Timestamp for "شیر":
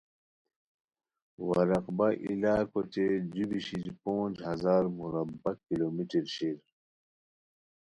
6.35-6.57